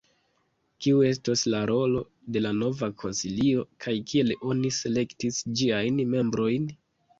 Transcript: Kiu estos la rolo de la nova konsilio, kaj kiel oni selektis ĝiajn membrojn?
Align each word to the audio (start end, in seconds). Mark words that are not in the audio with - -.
Kiu 0.85 1.03
estos 1.09 1.43
la 1.53 1.59
rolo 1.71 2.01
de 2.37 2.43
la 2.47 2.55
nova 2.63 2.89
konsilio, 3.03 3.67
kaj 3.87 3.95
kiel 4.09 4.35
oni 4.55 4.75
selektis 4.81 5.41
ĝiajn 5.63 6.05
membrojn? 6.19 6.69